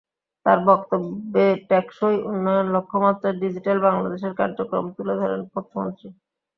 তাঁর 0.45 0.59
বক্তব্যে 0.67 1.45
টেকসই 1.69 2.17
উন্নয়ন 2.29 2.67
লক্ষ্যমাত্রায় 2.75 3.39
ডিজিটাল 3.41 3.77
বাংলাদেশের 3.87 4.33
কার্যক্রম 4.39 4.85
তুলে 4.95 5.13
ধরেন 5.21 5.41
প্রতিমন্ত্রী। 5.53 6.07